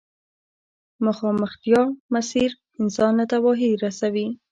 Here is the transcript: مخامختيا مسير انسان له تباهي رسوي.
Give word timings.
مخامختيا 1.05 1.81
مسير 2.13 2.51
انسان 2.81 3.11
له 3.19 3.25
تباهي 3.31 3.71
رسوي. 3.83 4.27